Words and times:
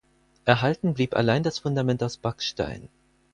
Erhalten 0.45 0.95
blieb 0.95 1.15
allein 1.15 1.43
das 1.43 1.59
Fundament 1.59 2.01
aus 2.01 2.17
Backstein. 2.17 2.89